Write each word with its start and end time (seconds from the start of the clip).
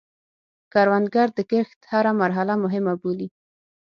کروندګر 0.73 1.27
د 1.37 1.39
کښت 1.51 1.79
هره 1.91 2.11
مرحله 2.21 2.53
مهمه 2.63 2.93
بولي 3.01 3.27